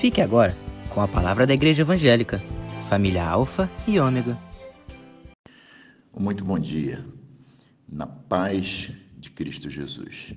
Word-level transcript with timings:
Fique 0.00 0.22
agora 0.22 0.56
com 0.88 1.02
a 1.02 1.06
palavra 1.06 1.46
da 1.46 1.52
Igreja 1.52 1.82
Evangélica, 1.82 2.38
família 2.88 3.22
Alfa 3.22 3.70
e 3.86 4.00
Ômega. 4.00 4.34
Muito 6.18 6.42
bom 6.42 6.58
dia, 6.58 7.04
na 7.86 8.06
paz 8.06 8.90
de 9.18 9.30
Cristo 9.30 9.68
Jesus. 9.68 10.32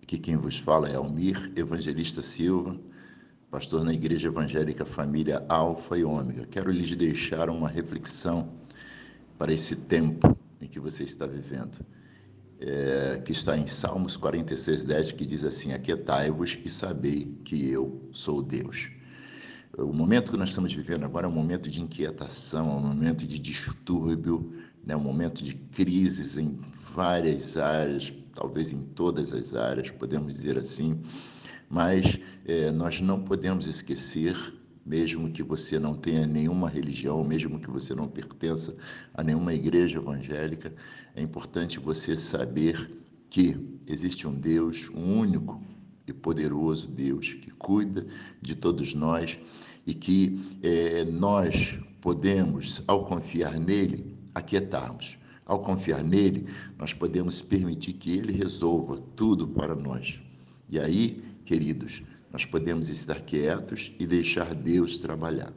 Aqui 0.00 0.18
quem 0.18 0.36
vos 0.36 0.56
fala 0.56 0.88
é 0.88 0.94
Almir 0.94 1.50
Evangelista 1.56 2.22
Silva, 2.22 2.78
pastor 3.50 3.82
na 3.82 3.92
Igreja 3.92 4.28
Evangélica 4.28 4.84
Família 4.84 5.44
Alfa 5.48 5.98
e 5.98 6.04
Ômega. 6.04 6.46
Quero 6.46 6.70
lhes 6.70 6.94
deixar 6.94 7.50
uma 7.50 7.68
reflexão 7.68 8.52
para 9.36 9.52
esse 9.52 9.74
tempo 9.74 10.38
em 10.60 10.68
que 10.68 10.78
você 10.78 11.02
está 11.02 11.26
vivendo 11.26 11.84
é, 12.64 13.20
que 13.24 13.32
está 13.32 13.56
em 13.58 13.66
Salmos 13.66 14.16
46, 14.16 14.84
10, 14.84 15.12
que 15.12 15.26
diz 15.26 15.44
assim: 15.44 15.72
Aquietai-vos 15.72 16.58
e 16.64 16.70
sabei 16.70 17.36
que 17.44 17.70
eu 17.70 18.08
sou 18.12 18.42
Deus. 18.42 18.90
O 19.76 19.92
momento 19.92 20.30
que 20.30 20.36
nós 20.36 20.50
estamos 20.50 20.72
vivendo 20.72 21.04
agora 21.04 21.26
é 21.26 21.28
um 21.28 21.32
momento 21.32 21.68
de 21.68 21.80
inquietação, 21.80 22.70
é 22.70 22.74
um 22.74 22.80
momento 22.80 23.26
de 23.26 23.38
distúrbio, 23.38 24.52
é 24.86 24.96
um 24.96 25.00
momento 25.00 25.42
de 25.42 25.54
crises 25.54 26.36
em 26.36 26.58
várias 26.94 27.56
áreas, 27.56 28.12
talvez 28.34 28.70
em 28.70 28.82
todas 28.82 29.32
as 29.32 29.54
áreas, 29.54 29.90
podemos 29.90 30.34
dizer 30.34 30.58
assim, 30.58 31.00
mas 31.70 32.18
é, 32.44 32.70
nós 32.70 33.00
não 33.00 33.22
podemos 33.22 33.66
esquecer 33.66 34.36
mesmo 34.84 35.30
que 35.30 35.42
você 35.42 35.78
não 35.78 35.94
tenha 35.94 36.26
nenhuma 36.26 36.68
religião, 36.68 37.22
mesmo 37.24 37.58
que 37.60 37.70
você 37.70 37.94
não 37.94 38.08
pertença 38.08 38.76
a 39.14 39.22
nenhuma 39.22 39.54
igreja 39.54 39.98
evangélica, 39.98 40.72
é 41.14 41.22
importante 41.22 41.78
você 41.78 42.16
saber 42.16 42.90
que 43.30 43.56
existe 43.86 44.26
um 44.26 44.34
Deus, 44.34 44.90
um 44.94 45.18
único 45.18 45.62
e 46.06 46.12
poderoso 46.12 46.88
Deus 46.88 47.32
que 47.32 47.50
cuida 47.52 48.06
de 48.40 48.54
todos 48.54 48.94
nós 48.94 49.38
e 49.86 49.94
que 49.94 50.40
é, 50.62 51.04
nós 51.04 51.78
podemos, 52.00 52.82
ao 52.86 53.04
confiar 53.04 53.58
nele, 53.58 54.16
aquietarmos. 54.34 55.18
Ao 55.44 55.60
confiar 55.60 56.02
nele, 56.04 56.46
nós 56.78 56.94
podemos 56.94 57.42
permitir 57.42 57.94
que 57.94 58.10
ele 58.16 58.32
resolva 58.32 58.96
tudo 59.16 59.46
para 59.48 59.74
nós. 59.74 60.20
E 60.68 60.78
aí, 60.78 61.22
queridos, 61.44 62.02
nós 62.32 62.44
podemos 62.44 62.88
estar 62.88 63.20
quietos 63.20 63.92
e 63.98 64.06
deixar 64.06 64.54
Deus 64.54 64.96
trabalhar. 64.96 65.52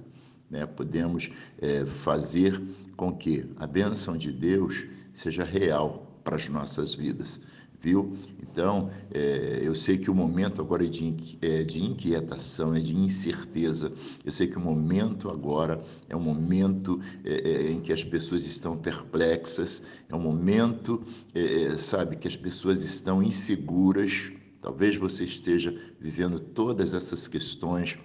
Né? 0.49 0.65
Podemos 0.65 1.31
é, 1.59 1.85
fazer 1.85 2.61
com 2.97 3.15
que 3.15 3.45
a 3.57 3.65
bênção 3.65 4.17
de 4.17 4.31
Deus 4.31 4.85
seja 5.13 5.43
real 5.43 6.19
para 6.23 6.35
as 6.35 6.49
nossas 6.49 6.93
vidas, 6.93 7.39
viu? 7.79 8.17
Então, 8.41 8.89
é, 9.13 9.59
eu 9.61 9.75
sei 9.75 9.97
que 9.97 10.09
o 10.09 10.15
momento 10.15 10.61
agora 10.61 10.85
é 10.85 10.87
de, 10.87 11.37
é 11.41 11.63
de 11.63 11.83
inquietação, 11.83 12.73
é 12.73 12.79
de 12.79 12.95
incerteza. 12.95 13.91
Eu 14.23 14.31
sei 14.31 14.47
que 14.47 14.57
o 14.57 14.61
momento 14.61 15.29
agora 15.29 15.83
é 16.09 16.15
um 16.15 16.21
momento 16.21 16.99
é, 17.23 17.33
é 17.33 17.71
em 17.71 17.79
que 17.79 17.93
as 17.93 18.03
pessoas 18.03 18.45
estão 18.45 18.77
perplexas, 18.77 19.81
é 20.09 20.15
um 20.15 20.19
momento, 20.19 21.01
é, 21.33 21.63
é, 21.63 21.77
sabe, 21.77 22.15
que 22.15 22.27
as 22.27 22.35
pessoas 22.35 22.83
estão 22.83 23.21
inseguras, 23.21 24.31
Talvez 24.65 24.95
você 24.95 25.25
esteja 25.25 25.79
vivendo 25.99 26.39
todas 26.39 26.95
essas 26.95 27.27
questões 27.27 27.99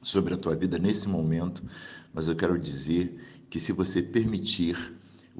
sobre 0.00 0.32
a 0.34 0.36
tua 0.36 0.54
vida 0.54 0.78
nesse 0.78 1.08
momento, 1.08 1.64
mas 2.14 2.28
eu 2.28 2.36
quero 2.36 2.56
dizer 2.56 3.12
que 3.50 3.58
se 3.58 3.72
você 3.72 4.00
permitir, 4.00 4.76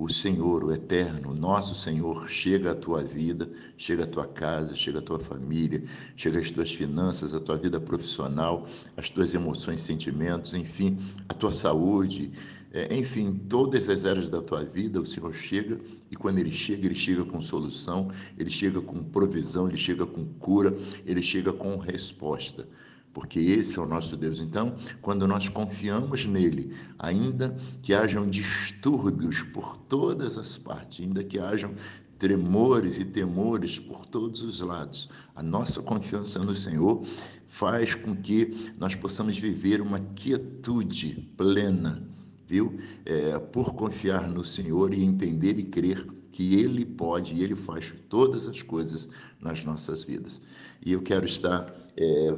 o 0.00 0.08
Senhor, 0.10 0.64
o 0.64 0.72
Eterno, 0.72 1.34
nosso 1.34 1.74
Senhor, 1.74 2.26
chega 2.30 2.70
à 2.70 2.74
tua 2.74 3.04
vida, 3.04 3.50
chega 3.76 4.04
à 4.04 4.06
tua 4.06 4.26
casa, 4.26 4.74
chega 4.74 4.98
à 4.98 5.02
tua 5.02 5.18
família, 5.18 5.82
chega 6.16 6.40
às 6.40 6.50
tuas 6.50 6.72
finanças, 6.72 7.34
à 7.34 7.40
tua 7.40 7.58
vida 7.58 7.78
profissional, 7.78 8.66
às 8.96 9.10
tuas 9.10 9.34
emoções, 9.34 9.82
sentimentos, 9.82 10.54
enfim, 10.54 10.96
à 11.28 11.34
tua 11.34 11.52
saúde, 11.52 12.32
é, 12.72 12.96
enfim, 12.96 13.38
todas 13.46 13.90
as 13.90 14.06
áreas 14.06 14.30
da 14.30 14.40
tua 14.40 14.64
vida, 14.64 14.98
o 14.98 15.06
Senhor 15.06 15.34
chega 15.34 15.78
e 16.10 16.16
quando 16.16 16.38
Ele 16.38 16.52
chega, 16.52 16.86
Ele 16.86 16.94
chega 16.94 17.22
com 17.22 17.42
solução, 17.42 18.08
Ele 18.38 18.48
chega 18.48 18.80
com 18.80 19.04
provisão, 19.04 19.68
Ele 19.68 19.76
chega 19.76 20.06
com 20.06 20.24
cura, 20.24 20.74
Ele 21.04 21.20
chega 21.20 21.52
com 21.52 21.76
resposta. 21.76 22.66
Porque 23.12 23.40
esse 23.40 23.78
é 23.78 23.82
o 23.82 23.86
nosso 23.86 24.16
Deus. 24.16 24.40
Então, 24.40 24.74
quando 25.00 25.26
nós 25.26 25.48
confiamos 25.48 26.24
nele, 26.24 26.74
ainda 26.98 27.56
que 27.82 27.92
hajam 27.92 28.28
distúrbios 28.28 29.42
por 29.42 29.76
todas 29.76 30.38
as 30.38 30.56
partes, 30.56 31.04
ainda 31.04 31.24
que 31.24 31.38
hajam 31.38 31.74
tremores 32.18 32.98
e 32.98 33.04
temores 33.04 33.78
por 33.78 34.06
todos 34.06 34.42
os 34.42 34.60
lados, 34.60 35.08
a 35.34 35.42
nossa 35.42 35.82
confiança 35.82 36.38
no 36.38 36.54
Senhor 36.54 37.02
faz 37.48 37.94
com 37.94 38.14
que 38.14 38.72
nós 38.78 38.94
possamos 38.94 39.38
viver 39.38 39.80
uma 39.80 39.98
quietude 39.98 41.32
plena 41.36 42.10
viu? 42.50 42.76
É, 43.06 43.38
por 43.38 43.74
confiar 43.74 44.28
no 44.28 44.44
Senhor 44.44 44.92
e 44.92 45.04
entender 45.04 45.56
e 45.56 45.62
crer 45.62 46.04
que 46.32 46.56
Ele 46.58 46.84
pode 46.84 47.32
e 47.32 47.44
Ele 47.44 47.54
faz 47.54 47.94
todas 48.08 48.48
as 48.48 48.60
coisas 48.60 49.08
nas 49.40 49.64
nossas 49.64 50.02
vidas. 50.02 50.42
E 50.84 50.92
eu 50.92 51.00
quero 51.00 51.24
estar 51.24 51.72
é, 51.96 52.36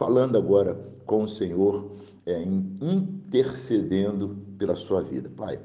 falando 0.00 0.38
agora 0.38 0.80
com 1.04 1.24
o 1.24 1.28
Senhor, 1.28 1.92
é, 2.24 2.42
intercedendo 2.80 4.34
pela 4.56 4.74
sua 4.74 5.02
vida. 5.02 5.28
Pai, 5.28 5.60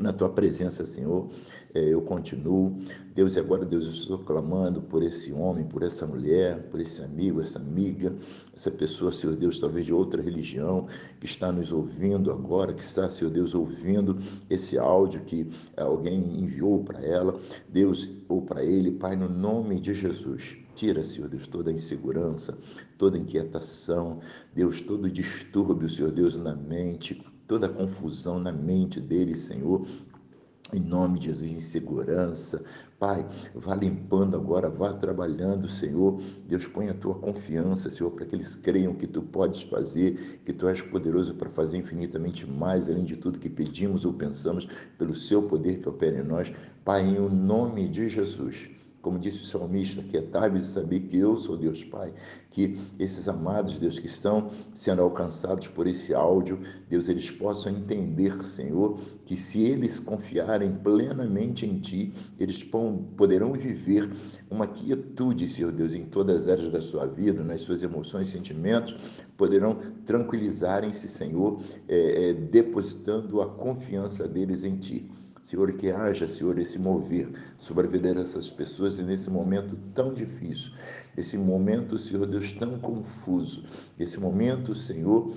na 0.00 0.12
tua 0.12 0.28
presença, 0.28 0.84
Senhor, 0.86 1.28
é, 1.74 1.92
eu 1.92 2.00
continuo. 2.00 2.76
Deus, 3.14 3.36
agora, 3.36 3.64
Deus, 3.64 3.84
eu 3.84 3.90
estou 3.90 4.18
clamando 4.18 4.80
por 4.80 5.02
esse 5.02 5.32
homem, 5.32 5.64
por 5.64 5.82
essa 5.82 6.06
mulher, 6.06 6.62
por 6.70 6.80
esse 6.80 7.02
amigo, 7.02 7.40
essa 7.40 7.58
amiga, 7.58 8.14
essa 8.54 8.70
pessoa, 8.70 9.12
Senhor 9.12 9.36
Deus, 9.36 9.58
talvez 9.58 9.86
de 9.86 9.92
outra 9.92 10.22
religião, 10.22 10.86
que 11.20 11.26
está 11.26 11.50
nos 11.52 11.72
ouvindo 11.72 12.30
agora, 12.30 12.72
que 12.72 12.82
está, 12.82 13.10
Senhor 13.10 13.30
Deus, 13.30 13.54
ouvindo 13.54 14.16
esse 14.48 14.78
áudio 14.78 15.20
que 15.22 15.48
alguém 15.76 16.40
enviou 16.40 16.82
para 16.84 17.00
ela, 17.00 17.38
Deus, 17.68 18.08
ou 18.28 18.42
para 18.42 18.64
ele, 18.64 18.92
Pai, 18.92 19.16
no 19.16 19.28
nome 19.28 19.80
de 19.80 19.94
Jesus. 19.94 20.56
Tira, 20.74 21.04
Senhor 21.04 21.28
Deus, 21.28 21.48
toda 21.48 21.72
insegurança, 21.72 22.56
toda 22.96 23.18
inquietação, 23.18 24.20
Deus, 24.54 24.80
todo 24.80 25.10
distúrbio, 25.10 25.90
Senhor 25.90 26.12
Deus, 26.12 26.36
na 26.36 26.54
mente, 26.54 27.20
toda 27.48 27.68
confusão 27.68 28.38
na 28.38 28.52
mente 28.52 29.00
dele, 29.00 29.34
Senhor, 29.34 29.84
em 30.70 30.80
nome 30.80 31.18
de 31.18 31.26
Jesus, 31.26 31.50
em 31.50 31.60
segurança. 31.60 32.62
Pai, 32.98 33.26
vá 33.54 33.74
limpando 33.74 34.36
agora, 34.36 34.68
vá 34.68 34.92
trabalhando, 34.92 35.66
Senhor. 35.66 36.20
Deus, 36.46 36.66
põe 36.66 36.90
a 36.90 36.94
tua 36.94 37.14
confiança, 37.14 37.88
Senhor, 37.88 38.10
para 38.10 38.26
que 38.26 38.36
eles 38.36 38.54
creiam 38.54 38.94
que 38.94 39.06
tu 39.06 39.22
podes 39.22 39.62
fazer, 39.62 40.40
que 40.44 40.52
tu 40.52 40.68
és 40.68 40.82
poderoso 40.82 41.34
para 41.34 41.48
fazer 41.48 41.78
infinitamente 41.78 42.46
mais, 42.46 42.90
além 42.90 43.04
de 43.04 43.16
tudo 43.16 43.38
que 43.38 43.48
pedimos 43.48 44.04
ou 44.04 44.12
pensamos, 44.12 44.68
pelo 44.98 45.14
seu 45.14 45.42
poder 45.42 45.78
que 45.78 45.88
opera 45.88 46.20
em 46.20 46.24
nós. 46.24 46.52
Pai, 46.84 47.02
em 47.02 47.18
o 47.18 47.30
nome 47.30 47.88
de 47.88 48.06
Jesus 48.08 48.68
como 49.00 49.18
disse 49.18 49.42
o 49.42 49.46
salmista, 49.46 50.02
que 50.02 50.16
é 50.16 50.22
tarde 50.22 50.58
de 50.58 50.66
saber 50.66 51.00
que 51.00 51.16
eu 51.16 51.38
sou 51.38 51.56
Deus 51.56 51.84
Pai, 51.84 52.12
que 52.50 52.76
esses 52.98 53.28
amados, 53.28 53.78
Deus, 53.78 53.98
que 53.98 54.06
estão 54.06 54.50
sendo 54.74 55.02
alcançados 55.02 55.68
por 55.68 55.86
esse 55.86 56.12
áudio, 56.12 56.60
Deus, 56.88 57.08
eles 57.08 57.30
possam 57.30 57.72
entender, 57.72 58.42
Senhor, 58.44 58.98
que 59.24 59.36
se 59.36 59.62
eles 59.62 60.00
confiarem 60.00 60.74
plenamente 60.74 61.64
em 61.64 61.78
Ti, 61.78 62.12
eles 62.38 62.64
poderão 62.64 63.52
viver 63.52 64.10
uma 64.50 64.66
quietude, 64.66 65.46
Senhor 65.46 65.70
Deus, 65.70 65.94
em 65.94 66.04
todas 66.04 66.38
as 66.38 66.48
áreas 66.48 66.70
da 66.70 66.80
sua 66.80 67.06
vida, 67.06 67.44
nas 67.44 67.60
suas 67.60 67.82
emoções, 67.82 68.28
sentimentos, 68.28 68.96
poderão 69.36 69.78
tranquilizarem-se, 70.04 71.06
Senhor, 71.06 71.60
é, 71.86 72.30
é, 72.30 72.32
depositando 72.34 73.40
a 73.40 73.46
confiança 73.46 74.26
deles 74.26 74.64
em 74.64 74.76
Ti. 74.76 75.08
Senhor, 75.42 75.72
que 75.72 75.90
haja, 75.90 76.28
Senhor, 76.28 76.58
esse 76.58 76.78
mover 76.78 77.30
sobre 77.58 77.86
a 77.86 77.90
vida 77.90 78.14
dessas 78.14 78.50
pessoas 78.50 78.98
e 78.98 79.02
nesse 79.02 79.30
momento 79.30 79.76
tão 79.94 80.12
difícil, 80.12 80.72
esse 81.16 81.36
momento, 81.36 81.98
Senhor 81.98 82.26
Deus, 82.26 82.52
tão 82.52 82.78
confuso, 82.78 83.64
esse 83.98 84.20
momento, 84.20 84.74
Senhor, 84.74 85.32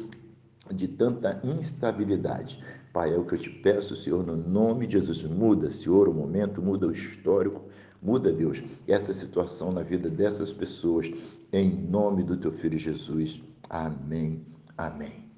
de 0.73 0.87
tanta 0.87 1.41
instabilidade. 1.43 2.61
Pai, 2.93 3.13
é 3.13 3.17
o 3.17 3.25
que 3.25 3.35
eu 3.35 3.39
te 3.39 3.49
peço, 3.49 3.95
Senhor, 3.95 4.25
no 4.25 4.35
nome 4.35 4.85
de 4.85 4.99
Jesus. 4.99 5.23
Muda, 5.23 5.69
Senhor, 5.69 6.09
o 6.09 6.13
momento, 6.13 6.61
muda 6.61 6.87
o 6.87 6.91
histórico, 6.91 7.63
muda, 8.01 8.33
Deus, 8.33 8.61
essa 8.87 9.13
situação 9.13 9.71
na 9.71 9.81
vida 9.81 10.09
dessas 10.09 10.51
pessoas, 10.51 11.09
em 11.53 11.69
nome 11.69 12.23
do 12.23 12.35
teu 12.35 12.51
filho 12.51 12.77
Jesus. 12.77 13.41
Amém. 13.69 14.45
Amém. 14.77 15.30